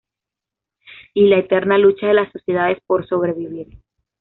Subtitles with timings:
[1.13, 3.77] Y la eterna lucha de las sociedades por sobrevivir.